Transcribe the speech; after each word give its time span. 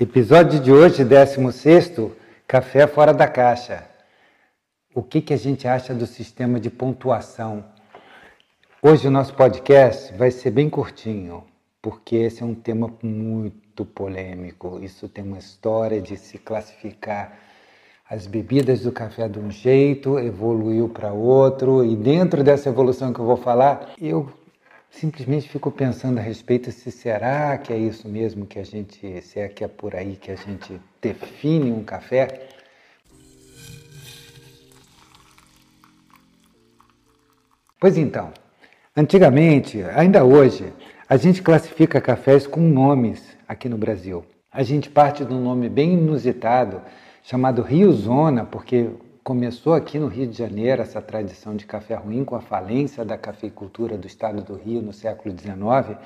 Episódio 0.00 0.60
de 0.60 0.70
hoje, 0.70 1.04
16, 1.04 2.12
Café 2.46 2.86
Fora 2.86 3.12
da 3.12 3.26
Caixa. 3.26 3.84
O 4.94 5.02
que, 5.02 5.20
que 5.20 5.34
a 5.34 5.36
gente 5.36 5.66
acha 5.66 5.92
do 5.92 6.06
sistema 6.06 6.60
de 6.60 6.70
pontuação? 6.70 7.64
Hoje 8.80 9.08
o 9.08 9.10
nosso 9.10 9.34
podcast 9.34 10.14
vai 10.14 10.30
ser 10.30 10.52
bem 10.52 10.70
curtinho, 10.70 11.42
porque 11.82 12.14
esse 12.14 12.44
é 12.44 12.46
um 12.46 12.54
tema 12.54 12.94
muito 13.02 13.84
polêmico. 13.84 14.78
Isso 14.80 15.08
tem 15.08 15.24
uma 15.24 15.38
história 15.38 16.00
de 16.00 16.16
se 16.16 16.38
classificar 16.38 17.36
as 18.08 18.24
bebidas 18.28 18.82
do 18.82 18.92
café 18.92 19.28
de 19.28 19.40
um 19.40 19.50
jeito, 19.50 20.16
evoluiu 20.20 20.88
para 20.88 21.12
outro, 21.12 21.84
e 21.84 21.96
dentro 21.96 22.44
dessa 22.44 22.68
evolução 22.68 23.12
que 23.12 23.18
eu 23.18 23.26
vou 23.26 23.36
falar, 23.36 23.94
eu 24.00 24.32
simplesmente 24.90 25.48
fico 25.48 25.70
pensando 25.70 26.18
a 26.18 26.22
respeito 26.22 26.70
se 26.72 26.90
será 26.90 27.56
que 27.58 27.72
é 27.72 27.78
isso 27.78 28.08
mesmo 28.08 28.46
que 28.46 28.58
a 28.58 28.64
gente, 28.64 29.20
se 29.22 29.38
é 29.38 29.48
que 29.48 29.62
é 29.62 29.68
por 29.68 29.94
aí 29.94 30.16
que 30.16 30.30
a 30.30 30.36
gente 30.36 30.80
define 31.00 31.70
um 31.72 31.84
café. 31.84 32.48
Pois 37.80 37.96
então, 37.96 38.32
antigamente, 38.96 39.82
ainda 39.94 40.24
hoje, 40.24 40.72
a 41.08 41.16
gente 41.16 41.42
classifica 41.42 42.00
cafés 42.00 42.46
com 42.46 42.60
nomes 42.60 43.22
aqui 43.46 43.68
no 43.68 43.78
Brasil. 43.78 44.24
A 44.50 44.62
gente 44.62 44.90
parte 44.90 45.24
de 45.24 45.32
um 45.32 45.40
nome 45.40 45.68
bem 45.68 45.92
inusitado 45.92 46.82
chamado 47.22 47.62
Rio 47.62 47.92
Zona, 47.92 48.44
porque 48.44 48.90
começou 49.28 49.74
aqui 49.74 49.98
no 49.98 50.06
Rio 50.06 50.26
de 50.26 50.38
Janeiro 50.38 50.80
essa 50.80 51.02
tradição 51.02 51.54
de 51.54 51.66
café 51.66 51.94
ruim 51.94 52.24
com 52.24 52.34
a 52.34 52.40
falência 52.40 53.04
da 53.04 53.18
cafeicultura 53.18 53.98
do 53.98 54.06
estado 54.06 54.42
do 54.42 54.54
Rio 54.54 54.80
no 54.80 54.90
século 54.90 55.38
XIX 55.38 55.98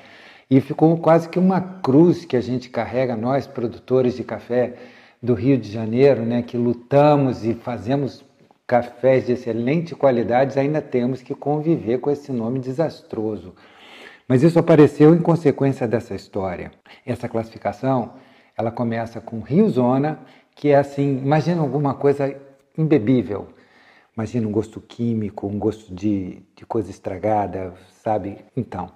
e 0.50 0.60
ficou 0.60 0.98
quase 0.98 1.28
que 1.28 1.38
uma 1.38 1.60
cruz 1.60 2.24
que 2.24 2.36
a 2.36 2.40
gente 2.40 2.68
carrega 2.68 3.14
nós 3.14 3.46
produtores 3.46 4.16
de 4.16 4.24
café 4.24 4.74
do 5.22 5.34
Rio 5.34 5.56
de 5.56 5.70
Janeiro, 5.70 6.22
né, 6.22 6.42
que 6.42 6.56
lutamos 6.56 7.44
e 7.44 7.54
fazemos 7.54 8.24
cafés 8.66 9.26
de 9.26 9.34
excelente 9.34 9.94
qualidade, 9.94 10.58
ainda 10.58 10.82
temos 10.82 11.22
que 11.22 11.32
conviver 11.32 11.98
com 11.98 12.10
esse 12.10 12.32
nome 12.32 12.58
desastroso. 12.58 13.54
Mas 14.26 14.42
isso 14.42 14.58
apareceu 14.58 15.14
em 15.14 15.22
consequência 15.22 15.86
dessa 15.86 16.12
história. 16.12 16.72
Essa 17.06 17.28
classificação, 17.28 18.14
ela 18.58 18.72
começa 18.72 19.20
com 19.20 19.38
Rio 19.38 19.68
Zona, 19.68 20.18
que 20.56 20.70
é 20.70 20.76
assim, 20.76 21.18
imagina 21.18 21.60
alguma 21.60 21.94
coisa 21.94 22.36
imbebível. 22.76 23.48
Imagina 24.16 24.46
um 24.46 24.52
gosto 24.52 24.80
químico, 24.80 25.46
um 25.46 25.58
gosto 25.58 25.94
de, 25.94 26.42
de 26.54 26.66
coisa 26.66 26.90
estragada, 26.90 27.72
sabe? 28.02 28.38
Então, 28.56 28.90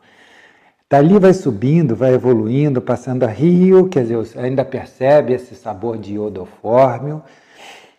dali 0.91 1.19
vai 1.19 1.33
subindo, 1.33 1.97
vai 1.97 2.13
evoluindo, 2.15 2.83
passando 2.83 3.25
a 3.25 3.29
rio, 3.29 3.89
quer 3.89 4.03
dizer, 4.03 4.39
ainda 4.39 4.65
percebe 4.65 5.33
esse 5.33 5.55
sabor 5.55 5.97
de 5.97 6.15
iodofórmio. 6.15 7.23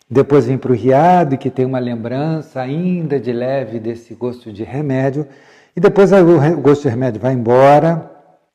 Depois 0.10 0.46
vem 0.46 0.58
para 0.58 0.72
o 0.72 0.76
riado, 0.76 1.38
que 1.38 1.50
tem 1.50 1.66
uma 1.66 1.80
lembrança 1.80 2.62
ainda 2.62 3.20
de 3.20 3.34
leve 3.34 3.80
desse 3.80 4.14
gosto 4.14 4.54
de 4.54 4.64
remédio. 4.64 5.28
E 5.76 5.80
depois 5.80 6.12
o 6.14 6.62
gosto 6.62 6.84
de 6.84 6.90
remédio 6.90 7.20
vai 7.20 7.34
embora. 7.34 8.10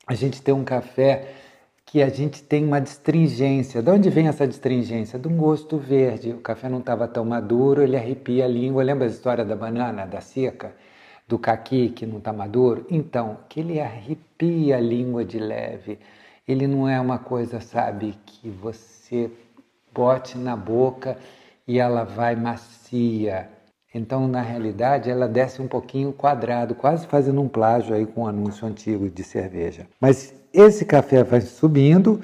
A 0.07 0.15
gente 0.15 0.41
tem 0.41 0.53
um 0.53 0.63
café 0.63 1.27
que 1.93 2.01
a 2.01 2.09
gente 2.09 2.41
tem 2.41 2.65
uma 2.65 2.81
distringência. 2.81 3.79
De 3.79 3.91
onde 3.91 4.09
vem 4.09 4.27
essa 4.27 4.47
distringência? 4.47 5.21
Um 5.27 5.37
gosto 5.37 5.77
verde. 5.77 6.31
O 6.31 6.39
café 6.39 6.67
não 6.67 6.79
estava 6.79 7.07
tão 7.07 7.23
maduro, 7.23 7.83
ele 7.83 7.95
arrepia 7.95 8.45
a 8.45 8.47
língua. 8.47 8.83
Lembra 8.83 9.05
a 9.05 9.11
história 9.11 9.45
da 9.45 9.55
banana, 9.55 10.03
da 10.07 10.19
seca? 10.19 10.75
Do 11.27 11.37
caqui 11.37 11.89
que 11.89 12.07
não 12.07 12.17
está 12.17 12.33
maduro? 12.33 12.83
Então, 12.89 13.37
que 13.47 13.59
ele 13.59 13.79
arrepia 13.79 14.77
a 14.77 14.81
língua 14.81 15.23
de 15.23 15.37
leve. 15.37 15.99
Ele 16.47 16.65
não 16.65 16.89
é 16.89 16.99
uma 16.99 17.19
coisa, 17.19 17.59
sabe, 17.59 18.17
que 18.25 18.49
você 18.49 19.29
bote 19.93 20.35
na 20.35 20.55
boca 20.55 21.15
e 21.67 21.77
ela 21.77 22.03
vai 22.03 22.35
macia. 22.35 23.51
Então, 23.93 24.27
na 24.27 24.41
realidade, 24.41 25.09
ela 25.09 25.27
desce 25.27 25.61
um 25.61 25.67
pouquinho 25.67 26.11
quadrado, 26.11 26.73
quase 26.73 27.05
fazendo 27.05 27.39
um 27.41 27.47
plágio 27.47 27.93
aí 27.93 28.05
com 28.05 28.23
um 28.23 28.27
anúncio 28.27 28.67
antigo 28.67 29.07
de 29.09 29.23
cerveja. 29.23 29.85
Mas 30.01 30.33
esse 30.51 30.83
café 30.83 31.23
vai 31.23 31.41
subindo 31.41 32.19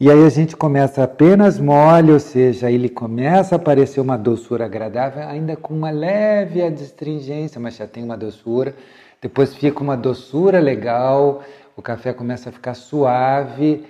e 0.00 0.10
aí 0.10 0.24
a 0.24 0.28
gente 0.30 0.56
começa 0.56 1.04
apenas 1.04 1.60
mole, 1.60 2.10
ou 2.10 2.18
seja, 2.18 2.70
ele 2.70 2.88
começa 2.88 3.54
a 3.54 3.56
aparecer 3.56 4.00
uma 4.00 4.16
doçura 4.16 4.64
agradável, 4.64 5.22
ainda 5.22 5.54
com 5.54 5.74
uma 5.74 5.90
leve 5.90 6.60
adstringência, 6.60 7.60
mas 7.60 7.76
já 7.76 7.86
tem 7.86 8.02
uma 8.02 8.16
doçura. 8.16 8.74
Depois 9.20 9.54
fica 9.54 9.80
uma 9.80 9.96
doçura 9.96 10.58
legal, 10.58 11.42
o 11.76 11.82
café 11.82 12.12
começa 12.12 12.48
a 12.48 12.52
ficar 12.52 12.74
suave. 12.74 13.84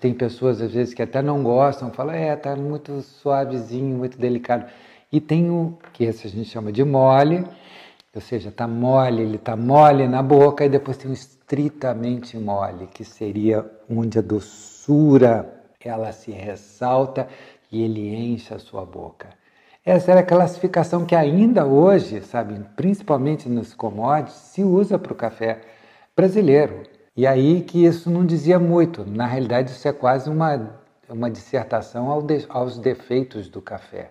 Tem 0.00 0.12
pessoas 0.14 0.60
às 0.60 0.72
vezes 0.72 0.94
que 0.94 1.02
até 1.02 1.20
não 1.20 1.42
gostam, 1.42 1.90
falam, 1.90 2.14
é, 2.14 2.34
tá 2.34 2.56
muito 2.56 3.00
suavezinho, 3.02 3.96
muito 3.96 4.18
delicado. 4.18 4.66
E 5.14 5.20
tem 5.20 5.48
o 5.48 5.78
que 5.92 6.02
esse 6.02 6.26
a 6.26 6.30
gente 6.30 6.48
chama 6.48 6.72
de 6.72 6.82
mole, 6.82 7.46
ou 8.12 8.20
seja, 8.20 8.50
tá 8.50 8.66
mole, 8.66 9.22
ele 9.22 9.38
tá 9.38 9.54
mole 9.54 10.08
na 10.08 10.20
boca, 10.20 10.64
e 10.64 10.68
depois 10.68 10.96
tem 10.96 11.08
o 11.08 11.14
estritamente 11.14 12.36
mole, 12.36 12.88
que 12.88 13.04
seria 13.04 13.64
onde 13.88 14.18
a 14.18 14.22
doçura 14.22 15.48
ela 15.80 16.10
se 16.10 16.32
ressalta 16.32 17.28
e 17.70 17.80
ele 17.80 18.12
enche 18.12 18.52
a 18.52 18.58
sua 18.58 18.84
boca. 18.84 19.28
Essa 19.84 20.10
era 20.10 20.18
a 20.18 20.24
classificação 20.24 21.06
que 21.06 21.14
ainda 21.14 21.64
hoje, 21.64 22.20
sabe, 22.20 22.58
principalmente 22.74 23.48
nos 23.48 23.72
commodities, 23.72 24.34
se 24.34 24.64
usa 24.64 24.98
para 24.98 25.12
o 25.12 25.16
café 25.16 25.60
brasileiro. 26.16 26.82
E 27.16 27.24
aí 27.24 27.60
que 27.60 27.84
isso 27.84 28.10
não 28.10 28.26
dizia 28.26 28.58
muito. 28.58 29.08
Na 29.08 29.26
realidade, 29.26 29.70
isso 29.70 29.86
é 29.86 29.92
quase 29.92 30.28
uma, 30.28 30.76
uma 31.08 31.30
dissertação 31.30 32.10
aos 32.48 32.80
defeitos 32.80 33.48
do 33.48 33.62
café 33.62 34.08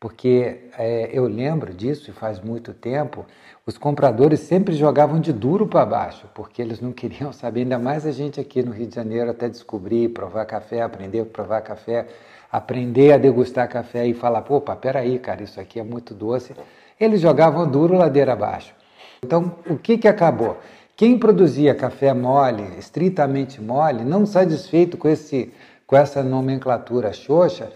porque 0.00 0.68
é, 0.78 1.10
eu 1.12 1.26
lembro 1.26 1.74
disso 1.74 2.12
faz 2.12 2.40
muito 2.40 2.72
tempo, 2.72 3.26
os 3.66 3.76
compradores 3.76 4.40
sempre 4.40 4.74
jogavam 4.74 5.20
de 5.20 5.32
duro 5.32 5.66
para 5.66 5.84
baixo, 5.84 6.26
porque 6.34 6.62
eles 6.62 6.80
não 6.80 6.92
queriam 6.92 7.32
saber, 7.34 7.60
ainda 7.60 7.78
mais 7.78 8.06
a 8.06 8.12
gente 8.12 8.40
aqui 8.40 8.62
no 8.62 8.72
Rio 8.72 8.86
de 8.86 8.94
Janeiro, 8.94 9.30
até 9.30 9.48
descobrir, 9.48 10.10
provar 10.10 10.44
café, 10.46 10.82
aprender 10.82 11.20
a 11.20 11.24
provar 11.24 11.60
café, 11.62 12.06
aprender 12.50 13.12
a 13.12 13.18
degustar 13.18 13.68
café 13.68 14.06
e 14.06 14.14
falar, 14.14 14.44
opa, 14.48 14.74
peraí, 14.76 15.18
cara, 15.18 15.42
isso 15.42 15.60
aqui 15.60 15.80
é 15.80 15.84
muito 15.84 16.14
doce. 16.14 16.54
Eles 16.98 17.20
jogavam 17.20 17.68
duro 17.68 17.96
ladeira 17.96 18.32
abaixo. 18.32 18.74
Então, 19.22 19.56
o 19.68 19.76
que, 19.76 19.98
que 19.98 20.08
acabou? 20.08 20.56
Quem 20.96 21.18
produzia 21.18 21.74
café 21.74 22.12
mole, 22.14 22.76
estritamente 22.78 23.60
mole, 23.60 24.04
não 24.04 24.24
satisfeito 24.24 24.96
com, 24.96 25.08
esse, 25.08 25.52
com 25.86 25.96
essa 25.96 26.22
nomenclatura 26.22 27.12
xoxa, 27.12 27.70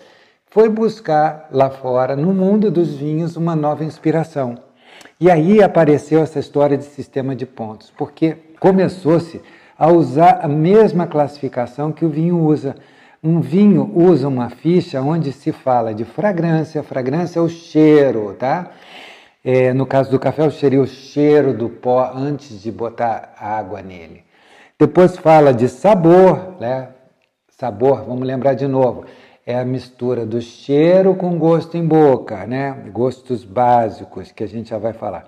foi 0.53 0.69
buscar 0.69 1.49
lá 1.51 1.71
fora, 1.71 2.15
no 2.15 2.35
mundo 2.35 2.71
dos 2.71 2.95
vinhos, 2.95 3.37
uma 3.37 3.57
nova 3.57 3.85
inspiração. 3.85 4.59
E 5.19 5.31
aí 5.31 5.63
apareceu 5.63 6.23
essa 6.23 6.39
história 6.39 6.77
de 6.77 6.85
sistema 6.85 7.35
de 7.35 7.47
pontos, 7.47 7.91
porque 7.97 8.37
começou-se 8.61 9.41
a 9.79 9.91
usar 9.91 10.41
a 10.43 10.49
mesma 10.49 11.07
classificação 11.07 11.91
que 11.91 12.05
o 12.05 12.11
vinho 12.11 12.39
usa. 12.39 12.77
Um 13.25 13.41
vinho 13.41 13.91
usa 13.95 14.29
uma 14.29 14.51
ficha 14.51 15.01
onde 15.01 15.33
se 15.33 15.53
fala 15.53 15.95
de 15.95 16.05
fragrância, 16.05 16.83
fragrância 16.83 17.39
é 17.39 17.43
o 17.43 17.49
cheiro, 17.49 18.37
tá? 18.39 18.73
É, 19.43 19.73
no 19.73 19.87
caso 19.87 20.11
do 20.11 20.19
café, 20.19 20.49
seria 20.51 20.83
o 20.83 20.87
cheiro 20.87 21.55
do 21.55 21.71
pó 21.71 22.13
antes 22.15 22.61
de 22.61 22.71
botar 22.71 23.35
água 23.41 23.81
nele. 23.81 24.23
Depois 24.79 25.17
fala 25.17 25.55
de 25.55 25.67
sabor, 25.67 26.57
né? 26.61 26.89
Sabor, 27.49 28.05
vamos 28.05 28.27
lembrar 28.27 28.53
de 28.53 28.67
novo 28.67 29.07
é 29.47 29.59
a 29.59 29.65
mistura 29.65 30.25
do 30.25 30.41
cheiro 30.41 31.15
com 31.15 31.39
gosto 31.39 31.77
em 31.77 31.87
boca, 31.87 32.47
né? 32.47 32.71
Gostos 32.93 33.45
básicos 33.45 34.31
que 34.31 34.45
a 34.45 34.49
gente 34.49 34.71
já 34.71 34.79
vai 34.79 34.93
falar. 34.93 35.27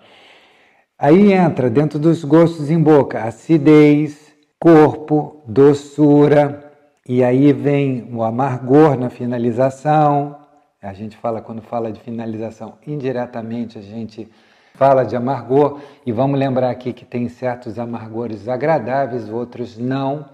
Aí 0.98 1.32
entra 1.32 1.68
dentro 1.68 1.98
dos 1.98 2.22
gostos 2.24 2.70
em 2.70 2.80
boca 2.80 3.24
acidez, 3.24 4.32
corpo, 4.60 5.42
doçura, 5.46 6.72
e 7.06 7.22
aí 7.22 7.52
vem 7.52 8.08
o 8.12 8.22
amargor 8.22 8.96
na 8.96 9.10
finalização. 9.10 10.38
A 10.80 10.92
gente 10.92 11.16
fala 11.16 11.42
quando 11.42 11.60
fala 11.60 11.90
de 11.90 12.00
finalização 12.00 12.74
indiretamente, 12.86 13.78
a 13.78 13.82
gente 13.82 14.30
fala 14.74 15.04
de 15.04 15.16
amargor 15.16 15.80
e 16.06 16.12
vamos 16.12 16.38
lembrar 16.38 16.70
aqui 16.70 16.92
que 16.92 17.04
tem 17.04 17.28
certos 17.28 17.78
amargores 17.78 18.48
agradáveis, 18.48 19.28
outros 19.28 19.76
não. 19.76 20.26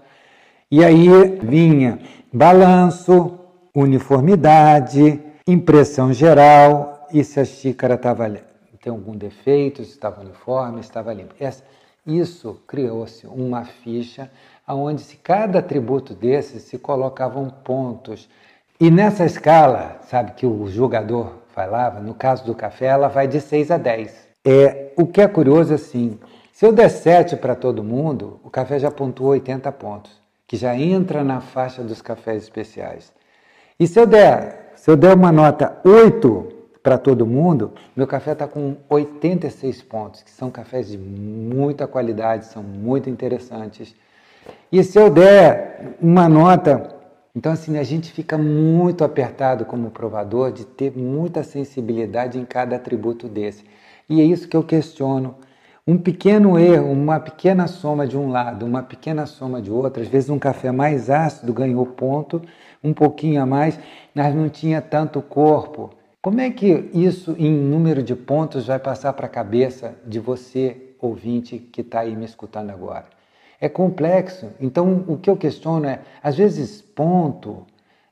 E 0.69 0.83
aí 0.83 1.07
vinha 1.41 1.99
balanço, 2.31 3.39
uniformidade, 3.73 5.19
impressão 5.47 6.13
geral 6.13 7.07
e 7.13 7.23
se 7.23 7.39
a 7.39 7.45
xícara 7.45 7.95
estava 7.95 8.29
tem 8.81 8.91
algum 8.91 9.15
defeito, 9.15 9.83
se 9.83 9.91
estava 9.91 10.21
uniforme, 10.21 10.81
se 10.81 10.89
estava 10.89 11.13
limpa. 11.13 11.35
Isso 12.05 12.59
criou-se 12.67 13.27
uma 13.27 13.63
ficha 13.63 14.29
onde 14.67 15.01
se 15.01 15.17
cada 15.17 15.59
atributo 15.59 16.13
desses 16.13 16.63
se 16.63 16.79
colocavam 16.79 17.49
pontos. 17.49 18.27
E 18.79 18.89
nessa 18.89 19.25
escala, 19.25 19.99
sabe, 20.07 20.31
que 20.31 20.45
o 20.45 20.67
jogador 20.67 21.43
falava, 21.49 21.99
no 21.99 22.15
caso 22.15 22.43
do 22.45 22.55
café, 22.55 22.85
ela 22.87 23.07
vai 23.07 23.27
de 23.27 23.39
6 23.39 23.69
a 23.69 23.77
10. 23.77 24.29
É, 24.43 24.93
o 24.97 25.05
que 25.05 25.21
é 25.21 25.27
curioso 25.27 25.73
assim, 25.73 26.17
se 26.51 26.65
eu 26.65 26.71
der 26.71 26.89
7 26.89 27.35
para 27.35 27.53
todo 27.53 27.83
mundo, 27.83 28.39
o 28.43 28.49
café 28.49 28.79
já 28.79 28.89
pontuou 28.89 29.31
80 29.31 29.71
pontos 29.73 30.21
que 30.51 30.57
já 30.57 30.75
entra 30.75 31.23
na 31.23 31.39
faixa 31.39 31.81
dos 31.81 32.01
cafés 32.01 32.43
especiais. 32.43 33.13
E 33.81 33.87
se 33.87 33.99
eu 33.99 34.05
der, 34.05 34.73
se 34.75 34.91
eu 34.91 34.95
der 34.95 35.15
uma 35.15 35.31
nota 35.31 35.75
8 35.83 36.47
para 36.83 36.99
todo 36.99 37.25
mundo, 37.25 37.71
meu 37.95 38.05
café 38.05 38.33
está 38.33 38.47
com 38.47 38.75
86 38.87 39.81
pontos, 39.81 40.21
que 40.21 40.29
são 40.29 40.51
cafés 40.51 40.89
de 40.89 40.99
muita 40.99 41.87
qualidade, 41.87 42.45
são 42.45 42.61
muito 42.61 43.09
interessantes. 43.09 43.95
E 44.71 44.83
se 44.83 44.99
eu 44.99 45.09
der 45.09 45.95
uma 45.99 46.29
nota. 46.29 46.95
Então, 47.35 47.51
assim, 47.51 47.79
a 47.79 47.83
gente 47.83 48.11
fica 48.11 48.37
muito 48.37 49.03
apertado 49.03 49.65
como 49.65 49.89
provador 49.89 50.51
de 50.51 50.63
ter 50.63 50.95
muita 50.95 51.41
sensibilidade 51.41 52.37
em 52.37 52.45
cada 52.45 52.75
atributo 52.75 53.27
desse. 53.27 53.63
E 54.07 54.21
é 54.21 54.23
isso 54.23 54.47
que 54.47 54.55
eu 54.55 54.61
questiono. 54.61 55.37
Um 55.87 55.97
pequeno 55.97 56.59
erro, 56.59 56.91
uma 56.91 57.19
pequena 57.19 57.65
soma 57.65 58.05
de 58.05 58.15
um 58.15 58.29
lado, 58.29 58.63
uma 58.63 58.83
pequena 58.83 59.25
soma 59.25 59.59
de 59.59 59.71
outro, 59.71 60.03
às 60.03 60.07
vezes 60.07 60.29
um 60.29 60.37
café 60.37 60.71
mais 60.71 61.09
ácido 61.09 61.51
ganhou 61.51 61.83
ponto, 61.87 62.39
um 62.83 62.93
pouquinho 62.93 63.41
a 63.41 63.45
mais, 63.45 63.79
mas 64.13 64.33
não 64.33 64.49
tinha 64.49 64.81
tanto 64.81 65.21
corpo. 65.21 65.91
Como 66.21 66.39
é 66.39 66.49
que 66.51 66.89
isso, 66.93 67.35
em 67.37 67.51
número 67.51 68.03
de 68.03 68.15
pontos, 68.15 68.67
vai 68.67 68.79
passar 68.79 69.13
para 69.13 69.25
a 69.25 69.29
cabeça 69.29 69.95
de 70.05 70.19
você, 70.19 70.93
ouvinte, 70.99 71.57
que 71.57 71.81
está 71.81 72.01
aí 72.01 72.15
me 72.15 72.25
escutando 72.25 72.69
agora? 72.69 73.05
É 73.59 73.67
complexo. 73.67 74.51
Então, 74.59 75.03
o 75.07 75.17
que 75.17 75.29
eu 75.29 75.37
questiono 75.37 75.85
é, 75.85 75.99
às 76.21 76.37
vezes, 76.37 76.81
ponto 76.81 77.65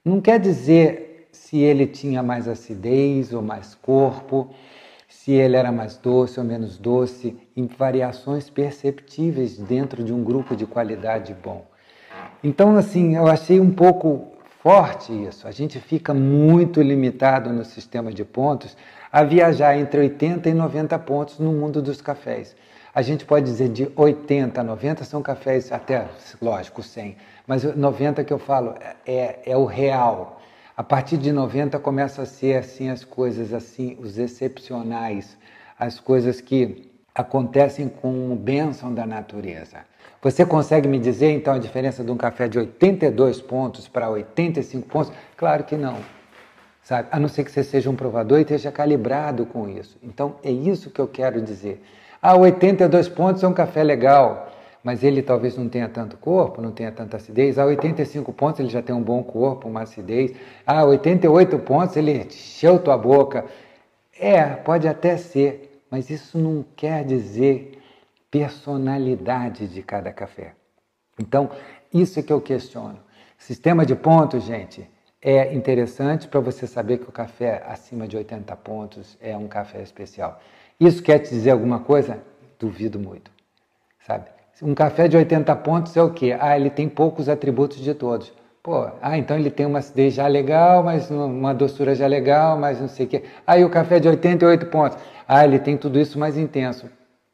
não 0.04 0.21
quer 0.21 0.39
dizer 0.39 1.27
se 1.31 1.57
ele 1.57 1.86
tinha 1.86 2.24
mais 2.24 2.48
acidez 2.48 3.33
ou 3.33 3.42
mais 3.42 3.75
corpo, 3.75 4.50
se 5.07 5.31
ele 5.31 5.56
era 5.56 5.71
mais 5.71 5.98
doce 5.98 6.39
ou 6.39 6.45
menos 6.45 6.77
doce, 6.77 7.38
em 7.56 7.68
variações 7.68 8.50
perceptíveis 8.50 9.57
dentro 9.57 10.04
de 10.04 10.13
um 10.13 10.24
grupo 10.24 10.56
de 10.56 10.66
qualidade 10.66 11.36
bom. 11.44 11.66
Então, 12.44 12.75
assim, 12.75 13.16
eu 13.16 13.27
achei 13.27 13.60
um 13.60 13.71
pouco 13.71 14.27
forte 14.61 15.11
isso. 15.11 15.47
A 15.47 15.51
gente 15.51 15.79
fica 15.79 16.13
muito 16.13 16.81
limitado 16.81 17.51
no 17.51 17.63
sistema 17.65 18.11
de 18.11 18.23
pontos 18.23 18.75
a 19.11 19.23
viajar 19.23 19.77
entre 19.77 20.00
80 20.00 20.50
e 20.50 20.53
90 20.53 21.00
pontos 21.00 21.39
no 21.39 21.51
mundo 21.51 21.81
dos 21.81 22.01
cafés. 22.01 22.56
A 22.94 23.01
gente 23.01 23.23
pode 23.23 23.45
dizer 23.45 23.69
de 23.69 23.89
80 23.95 24.59
a 24.59 24.63
90 24.63 25.03
são 25.03 25.21
cafés, 25.21 25.71
até, 25.71 26.07
lógico, 26.41 26.83
100, 26.83 27.15
mas 27.47 27.63
90 27.63 28.23
que 28.23 28.33
eu 28.33 28.39
falo 28.39 28.75
é, 29.06 29.39
é 29.45 29.56
o 29.56 29.65
real. 29.65 30.41
A 30.75 30.83
partir 30.83 31.17
de 31.17 31.31
90 31.31 31.79
começa 31.79 32.23
a 32.23 32.25
ser 32.25 32.57
assim 32.57 32.89
as 32.89 33.03
coisas 33.03 33.53
assim, 33.53 33.97
os 34.00 34.17
excepcionais, 34.17 35.38
as 35.77 36.00
coisas 36.00 36.41
que 36.41 36.88
acontecem 37.19 37.89
com 37.89 38.33
bênção 38.33 38.94
da 38.94 39.06
natureza. 39.06 39.80
Você 40.21 40.45
consegue 40.45 40.88
me 40.88 40.98
dizer 40.98 41.31
então 41.31 41.54
a 41.54 41.60
diferença 41.60 42.01
de 42.01 42.10
um 42.10 42.16
café 42.16 42.48
de 42.48 42.57
82 42.57 43.42
pontos 43.42 43.89
para 43.89 44.10
85 44.10 44.88
pontos? 44.88 45.12
Claro 45.36 45.66
que 45.66 45.75
não. 45.75 45.98
Sabe? 46.81 47.10
A 47.12 47.19
não 47.19 47.27
ser 47.27 47.44
que 47.44 47.51
você 47.51 47.62
seja 47.62 47.89
um 47.89 47.95
provador 47.95 48.39
e 48.39 48.44
esteja 48.44 48.71
calibrado 48.71 49.45
com 49.45 49.68
isso. 49.68 49.98
Então 50.01 50.36
é 50.42 50.50
isso 50.50 50.89
que 50.89 51.01
eu 51.01 51.10
quero 51.10 51.42
dizer. 51.42 51.83
Ah, 52.21 52.38
82 52.38 53.10
pontos 53.10 53.44
é 53.44 53.48
um 53.50 53.54
café 53.54 53.83
legal, 53.83 54.50
mas 54.81 55.04
ele 55.04 55.21
talvez 55.21 55.57
não 55.57 55.68
tenha 55.68 55.89
tanto 55.89 56.16
corpo, 56.16 56.62
não 56.62 56.71
tenha 56.71 56.92
tanta 56.92 57.18
acidez. 57.18 57.60
Ah, 57.60 57.66
85 57.66 58.31
pontos 58.31 58.62
ele 58.62 58.69
já 58.69 58.81
tem 58.81 58.95
um 58.95 59.04
bom 59.04 59.21
corpo, 59.21 59.68
uma 59.68 59.81
acidez. 59.81 60.31
Ah, 60.66 60.86
88 60.86 61.60
pontos 61.60 61.98
ele 61.98 62.13
encheu 62.13 62.80
tua 62.80 62.98
boca. 62.98 63.44
É, 64.18 64.42
pode 64.45 64.88
até 64.88 65.18
ser, 65.18 65.69
mas 65.89 66.09
isso 66.09 66.38
não 66.38 66.65
quer 66.75 67.03
dizer 67.03 67.81
personalidade 68.30 69.68
de 69.68 69.81
cada 69.81 70.12
café. 70.12 70.53
Então, 71.19 71.50
isso 71.94 72.19
é 72.19 72.24
que 72.24 72.31
eu 72.31 72.39
questiono. 72.39 73.00
Sistema 73.38 73.86
de 73.86 73.95
pontos, 73.95 74.44
gente, 74.44 74.89
é 75.21 75.53
interessante 75.53 76.27
para 76.27 76.39
você 76.39 76.65
saber 76.65 77.00
que 77.00 77.09
o 77.09 77.12
café 77.12 77.63
acima 77.68 78.07
de 78.07 78.15
80 78.15 78.56
pontos 78.57 79.18
é 79.19 79.36
um 79.36 79.47
café 79.47 79.81
especial. 79.81 80.39
Isso 80.80 81.03
quer 81.03 81.19
te 81.19 81.30
dizer 81.30 81.51
alguma 81.51 81.80
coisa? 81.80 82.24
Duvido 82.57 83.00
muito, 83.00 83.31
sabe? 84.06 84.30
Um 84.62 84.75
café 84.75 85.07
de 85.07 85.15
80 85.15 85.56
pontos 85.57 85.95
é 85.95 86.03
o 86.03 86.13
quê? 86.13 86.35
Ah, 86.39 86.57
ele 86.57 86.69
tem 86.69 86.88
poucos 86.88 87.30
atributos 87.30 87.77
de 87.77 87.94
todos. 87.94 88.33
Pô, 88.69 88.88
ah, 89.01 89.18
então 89.18 89.36
ele 89.36 89.50
tem 89.50 89.66
uma 89.66 89.80
acidez 89.80 90.13
já 90.13 90.27
legal, 90.27 90.83
mas 90.83 91.10
uma 91.10 91.56
doçura 91.56 91.95
já 91.95 92.06
legal, 92.06 92.56
mas 92.56 92.80
não 92.80 92.88
sei 92.88 93.07
o 93.07 93.10
quê. 93.10 93.24
E 93.57 93.63
o 93.63 93.69
café 93.71 94.00
de 94.00 94.07
88 94.07 94.68
pontos? 94.68 94.95
Ah, 95.27 95.44
ele 95.44 95.57
tem 95.57 95.75
tudo 95.75 96.00
isso 96.00 96.19
mais 96.19 96.38
intenso. 96.38 96.88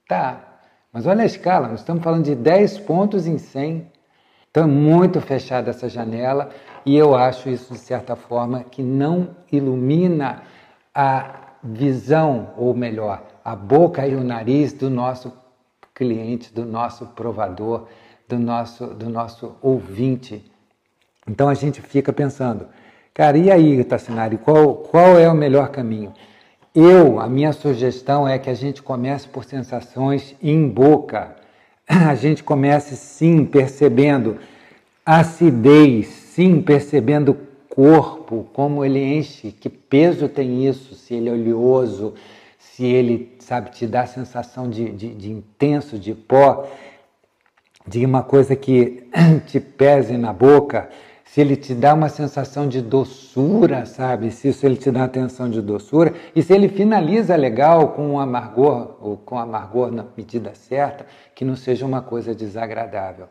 Tá, 0.08 0.62
mas 0.94 1.06
olha 1.06 1.24
a 1.24 1.26
escala, 1.26 1.68
nós 1.68 1.82
estamos 1.82 2.02
falando 2.02 2.24
de 2.24 2.36
10 2.36 2.78
pontos 2.78 3.28
em 3.28 3.38
100. 3.38 3.86
Então 4.50 4.64
é 4.64 4.66
muito 4.66 5.20
fechada 5.20 5.72
essa 5.72 5.90
janela 5.90 6.52
e 6.86 6.96
eu 6.96 7.14
acho 7.14 7.50
isso, 7.50 7.74
de 7.74 7.80
certa 7.80 8.16
forma, 8.16 8.64
que 8.64 8.82
não 8.82 9.36
ilumina 9.52 10.42
a 10.94 11.58
visão, 11.62 12.54
ou 12.56 12.74
melhor, 12.74 13.22
a 13.44 13.58
boca 13.58 14.08
e 14.08 14.16
o 14.16 14.24
nariz 14.24 14.72
do 14.72 14.90
nosso 14.90 15.34
cliente, 15.94 16.54
do 16.54 16.64
nosso 16.64 17.08
provador, 17.08 17.90
do 18.26 18.40
nosso, 18.40 18.88
do 18.88 19.10
nosso 19.10 19.58
ouvinte. 19.62 20.55
Então 21.28 21.50
a 21.50 21.54
gente 21.54 21.82
fica 21.82 22.14
pensando, 22.14 22.68
cara, 23.14 23.38
e 23.38 23.50
aí, 23.50 23.84
Tassinari, 23.84 24.38
qual, 24.38 24.76
qual 24.76 25.18
é 25.18 25.28
o 25.28 25.34
melhor 25.34 25.70
caminho? 25.70 26.14
Eu, 26.74 27.20
a 27.20 27.28
minha 27.28 27.52
sugestão 27.54 28.28
é 28.28 28.38
que 28.38 28.50
a 28.50 28.54
gente 28.54 28.84
comece 28.84 29.28
por 29.28 29.44
sensações 29.44 30.36
em 30.42 30.68
boca. 30.68 31.36
A 31.88 32.16
gente 32.16 32.44
comece 32.44 32.96
sim 32.96 33.46
percebendo 33.46 34.38
acidez, 35.06 36.08
sim 36.08 36.62
percebendo 36.62 37.38
corpo, 37.70 38.48
como 38.54 38.84
ele 38.84 39.04
enche, 39.04 39.52
que 39.52 39.70
peso 39.70 40.28
tem 40.28 40.68
isso, 40.68 40.96
se 40.96 41.14
ele 41.14 41.30
é 41.30 41.32
oleoso, 41.32 42.14
se 42.58 42.86
ele, 42.86 43.36
sabe, 43.40 43.70
te 43.72 43.86
dá 43.86 44.02
a 44.02 44.08
sensação 44.08 44.70
de, 44.70 44.90
de, 44.92 45.14
de 45.14 45.32
intenso, 45.32 46.00
de 46.00 46.14
pó, 46.14 46.68
de 47.88 48.06
uma 48.06 48.24
coisa 48.24 48.56
que 48.56 49.08
te 49.46 49.60
pese 49.60 50.18
na 50.18 50.34
boca 50.34 50.90
se 51.36 51.42
ele 51.42 51.58
te 51.58 51.76
dá 51.76 51.94
uma 51.94 52.08
sensação 52.08 52.66
de 52.66 52.82
doçura, 52.82 53.86
sabe? 53.86 54.32
Se 54.32 54.48
isso 54.48 54.66
ele 54.66 54.78
te 54.78 54.90
dá 54.90 55.04
atenção 55.04 55.50
de 55.50 55.62
doçura, 55.62 56.14
e 56.34 56.42
se 56.42 56.54
ele 56.54 56.70
finaliza 56.70 57.36
legal 57.36 57.90
com 57.90 58.12
um 58.12 58.20
amargor, 58.22 58.96
ou 59.02 59.18
com 59.18 59.38
amargor 59.38 59.92
na 59.92 60.06
medida 60.16 60.56
certa, 60.56 61.06
que 61.36 61.44
não 61.44 61.58
seja 61.58 61.86
uma 61.86 62.02
coisa 62.02 62.34
desagradável. 62.34 63.28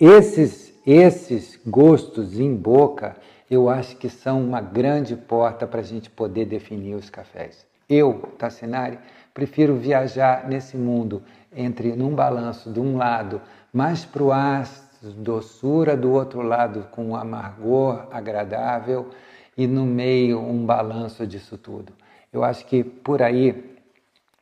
Esses, 0.00 0.74
esses 0.84 1.60
gostos 1.64 2.40
em 2.40 2.52
boca, 2.56 3.14
eu 3.48 3.68
acho 3.68 3.96
que 3.98 4.08
são 4.08 4.42
uma 4.42 4.60
grande 4.60 5.14
porta 5.14 5.64
para 5.64 5.78
a 5.78 5.84
gente 5.84 6.10
poder 6.10 6.44
definir 6.44 6.96
os 6.96 7.08
cafés. 7.08 7.64
Eu, 7.88 8.14
Tassinari, 8.36 8.98
prefiro 9.32 9.76
viajar 9.76 10.48
nesse 10.48 10.76
mundo 10.76 11.22
entre 11.54 11.94
num 11.94 12.16
balanço 12.16 12.68
de 12.68 12.80
um 12.80 12.96
lado 12.96 13.40
mais 13.72 14.04
para 14.04 14.24
o 14.24 14.32
ácido, 14.32 14.87
doçura 15.02 15.96
do 15.96 16.12
outro 16.12 16.42
lado 16.42 16.88
com 16.90 17.10
um 17.10 17.16
amargor 17.16 18.06
agradável 18.10 19.10
e 19.56 19.66
no 19.66 19.84
meio 19.84 20.40
um 20.40 20.64
balanço 20.64 21.26
disso 21.26 21.56
tudo. 21.58 21.92
Eu 22.32 22.44
acho 22.44 22.66
que 22.66 22.84
por 22.84 23.22
aí 23.22 23.76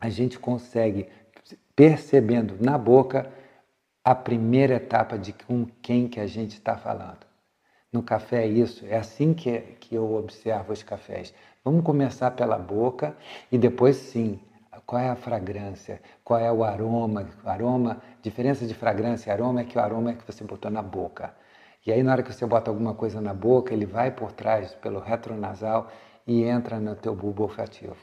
a 0.01 0.09
gente 0.09 0.39
consegue, 0.39 1.09
percebendo 1.75 2.57
na 2.61 2.77
boca, 2.77 3.31
a 4.05 4.15
primeira 4.15 4.75
etapa 4.75 5.19
de 5.19 5.33
com 5.33 5.67
quem 5.83 6.07
que 6.07 6.21
a 6.21 6.27
gente 6.27 6.53
está 6.53 6.77
falando. 6.77 7.27
No 7.93 8.03
café 8.03 8.45
é 8.45 8.47
isso, 8.47 8.85
é 8.87 8.97
assim 8.97 9.33
que, 9.33 9.59
que 9.81 9.95
eu 9.95 10.15
observo 10.15 10.73
os 10.73 10.83
cafés. 10.83 11.35
Vamos 11.65 11.83
começar 11.83 12.31
pela 12.33 12.59
boca 12.59 13.17
e 13.51 13.59
depois 13.59 13.97
sim 13.97 14.39
qual 14.87 15.02
é 15.02 15.09
a 15.09 15.16
fragrância, 15.16 16.00
qual 16.23 16.38
é 16.38 16.50
o 16.50 16.62
aroma. 16.62 17.28
Aroma, 17.45 18.00
diferença 18.23 18.64
de 18.66 18.73
fragrância 18.73 19.31
e 19.31 19.33
aroma 19.33 19.61
é 19.61 19.64
que 19.64 19.76
o 19.76 19.81
aroma 19.81 20.11
é 20.11 20.14
que 20.14 20.25
você 20.25 20.45
botou 20.45 20.71
na 20.71 20.81
boca. 20.81 21.35
E 21.85 21.93
aí 21.93 22.02
na 22.02 22.12
hora 22.12 22.23
que 22.23 22.33
você 22.33 22.47
bota 22.47 22.71
alguma 22.71 22.95
coisa 22.95 23.21
na 23.21 23.35
boca, 23.35 23.75
ele 23.75 23.87
vai 23.87 24.11
por 24.11 24.33
trás 24.33 24.75
pelo 24.75 25.00
retronasal 25.00 25.90
e 26.26 26.45
entra 26.45 26.78
no 26.78 26.95
teu 26.95 27.14
bulbo 27.14 27.45
olfativo. 27.45 27.97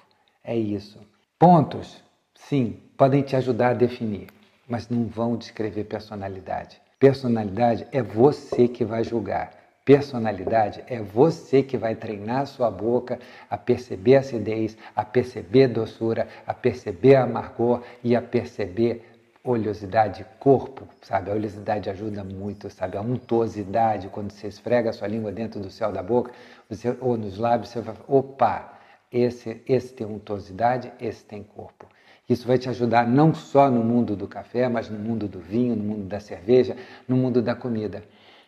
É 0.44 0.56
isso. 0.56 1.00
Pontos, 1.40 2.04
sim, 2.36 2.82
podem 2.98 3.22
te 3.22 3.36
ajudar 3.36 3.70
a 3.70 3.74
definir, 3.74 4.28
mas 4.68 4.90
não 4.90 5.06
vão 5.06 5.38
descrever 5.38 5.86
personalidade. 5.86 6.82
Personalidade 7.00 7.88
é 7.92 8.02
você 8.02 8.68
que 8.68 8.86
vai 8.86 9.04
julgar. 9.04 9.52
Personalidade 9.86 10.82
é 10.88 11.02
você 11.02 11.62
que 11.62 11.78
vai 11.78 11.94
treinar 11.94 12.42
a 12.42 12.46
sua 12.46 12.72
boca 12.72 13.20
a 13.50 13.58
perceber 13.58 14.16
acidez, 14.16 14.78
a 14.96 15.04
perceber 15.04 15.68
doçura, 15.68 16.28
a 16.48 16.54
perceber 16.54 17.16
amargor 17.16 17.82
e 18.02 18.16
a 18.16 18.22
perceber 18.22 19.04
oleosidade 19.44 20.26
corpo, 20.40 20.88
sabe? 21.02 21.30
A 21.30 21.34
oleosidade 21.34 21.90
ajuda 21.90 22.24
muito, 22.24 22.70
sabe? 22.70 22.98
A 22.98 23.02
untuosidade, 23.02 24.08
quando 24.08 24.32
você 24.32 24.48
esfrega 24.48 24.90
a 24.90 24.94
sua 24.94 25.10
língua 25.10 25.34
dentro 25.34 25.60
do 25.60 25.70
céu 25.70 25.92
da 25.92 26.02
boca 26.02 26.32
você, 26.70 26.96
ou 27.02 27.18
nos 27.18 27.38
lábios, 27.38 27.70
você 27.70 27.82
vai 27.82 27.96
opa, 28.08 28.80
esse, 29.12 29.62
esse 29.68 29.94
tem 29.94 30.08
untuosidade, 30.08 30.94
esse 31.00 31.26
tem 31.26 31.44
corpo. 31.44 31.88
Isso 32.30 32.48
vai 32.48 32.58
te 32.58 32.70
ajudar 32.70 33.06
não 33.06 33.34
só 33.34 33.70
no 33.70 33.84
mundo 33.84 34.16
do 34.16 34.30
café, 34.30 34.70
mas 34.70 34.90
no 34.90 34.98
mundo 34.98 35.28
do 35.28 35.40
vinho, 35.40 35.76
no 35.76 35.84
mundo 35.84 36.06
da 36.06 36.22
cerveja, 36.22 36.78
no 37.06 37.18
mundo 37.18 37.42
da 37.42 37.54
comida. 37.54 38.02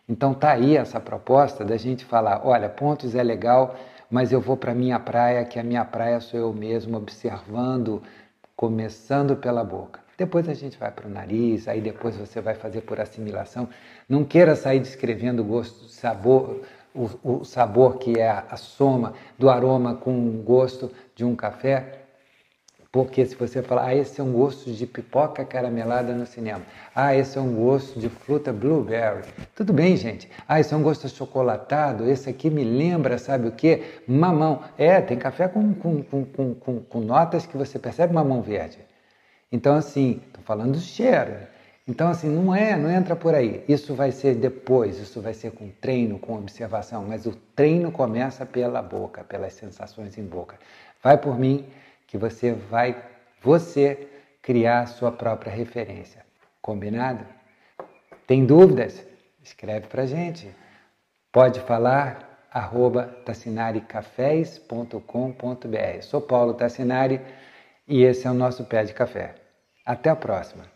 Então 0.08 0.32
tá 0.32 0.52
aí 0.52 0.76
essa 0.76 1.00
proposta 1.00 1.64
da 1.64 1.76
gente 1.76 2.04
falar, 2.04 2.46
olha, 2.46 2.68
pontos 2.68 3.14
é 3.14 3.22
legal, 3.22 3.74
mas 4.08 4.30
eu 4.30 4.40
vou 4.40 4.56
para 4.56 4.72
minha 4.72 5.00
praia, 5.00 5.44
que 5.44 5.58
a 5.58 5.64
minha 5.64 5.84
praia 5.84 6.20
sou 6.20 6.38
eu 6.38 6.52
mesmo 6.52 6.96
observando, 6.96 8.02
começando 8.54 9.36
pela 9.36 9.64
boca. 9.64 10.00
Depois 10.16 10.48
a 10.48 10.54
gente 10.54 10.78
vai 10.78 10.90
para 10.90 11.06
o 11.06 11.10
nariz, 11.10 11.68
aí 11.68 11.80
depois 11.80 12.16
você 12.16 12.40
vai 12.40 12.54
fazer 12.54 12.82
por 12.82 13.00
assimilação. 13.00 13.68
Não 14.08 14.24
queira 14.24 14.54
sair 14.54 14.80
descrevendo 14.80 15.44
gosto, 15.44 15.88
sabor, 15.88 16.62
o, 16.94 17.40
o 17.40 17.44
sabor 17.44 17.98
que 17.98 18.18
é 18.18 18.30
a 18.30 18.56
soma 18.56 19.12
do 19.38 19.50
aroma 19.50 19.94
com 19.94 20.28
o 20.28 20.42
gosto 20.42 20.90
de 21.14 21.24
um 21.24 21.36
café. 21.36 22.05
Porque 22.90 23.26
se 23.26 23.34
você 23.34 23.62
falar, 23.62 23.86
ah, 23.86 23.94
esse 23.94 24.20
é 24.20 24.24
um 24.24 24.32
gosto 24.32 24.72
de 24.72 24.86
pipoca 24.86 25.44
caramelada 25.44 26.14
no 26.14 26.24
cinema. 26.24 26.62
Ah, 26.94 27.14
esse 27.14 27.36
é 27.36 27.40
um 27.40 27.54
gosto 27.54 27.98
de 27.98 28.08
fruta 28.08 28.52
blueberry. 28.52 29.22
Tudo 29.54 29.72
bem, 29.72 29.96
gente. 29.96 30.30
Ah, 30.48 30.60
esse 30.60 30.72
é 30.72 30.76
um 30.76 30.82
gosto 30.82 31.06
achocolatado. 31.06 32.08
Esse 32.08 32.30
aqui 32.30 32.48
me 32.48 32.64
lembra, 32.64 33.18
sabe 33.18 33.48
o 33.48 33.52
quê? 33.52 33.82
Mamão. 34.06 34.62
É, 34.78 35.00
tem 35.00 35.18
café 35.18 35.48
com, 35.48 35.74
com, 35.74 36.02
com, 36.02 36.24
com, 36.54 36.80
com 36.80 37.00
notas 37.00 37.46
que 37.46 37.56
você 37.56 37.78
percebe 37.78 38.14
mamão 38.14 38.40
verde. 38.40 38.78
Então, 39.50 39.74
assim, 39.74 40.22
estou 40.26 40.42
falando 40.42 40.72
do 40.72 40.80
cheiro. 40.80 41.36
Então, 41.88 42.08
assim, 42.08 42.28
não 42.28 42.52
é, 42.52 42.76
não 42.76 42.90
entra 42.90 43.14
por 43.14 43.32
aí. 43.32 43.62
Isso 43.68 43.94
vai 43.94 44.10
ser 44.10 44.34
depois, 44.34 44.98
isso 44.98 45.20
vai 45.20 45.32
ser 45.32 45.52
com 45.52 45.70
treino, 45.80 46.18
com 46.18 46.34
observação, 46.34 47.04
mas 47.06 47.26
o 47.26 47.32
treino 47.54 47.92
começa 47.92 48.44
pela 48.44 48.82
boca, 48.82 49.22
pelas 49.22 49.52
sensações 49.52 50.18
em 50.18 50.24
boca. 50.24 50.58
Vai 51.00 51.16
por 51.16 51.38
mim 51.38 51.64
que 52.06 52.18
você 52.18 52.52
vai, 52.52 53.02
você, 53.42 54.08
criar 54.42 54.80
a 54.80 54.86
sua 54.86 55.10
própria 55.10 55.52
referência. 55.52 56.24
Combinado? 56.62 57.26
Tem 58.26 58.46
dúvidas? 58.46 59.04
Escreve 59.42 59.88
para 59.88 60.06
gente. 60.06 60.48
Pode 61.32 61.60
falar, 61.60 62.46
arroba 62.50 63.04
tassinaricafés.com.br. 63.24 66.02
Sou 66.02 66.20
Paulo 66.20 66.54
Tassinari 66.54 67.20
e 67.86 68.02
esse 68.02 68.26
é 68.26 68.30
o 68.30 68.34
nosso 68.34 68.64
Pé 68.64 68.82
de 68.84 68.94
Café. 68.94 69.34
Até 69.84 70.10
a 70.10 70.16
próxima! 70.16 70.75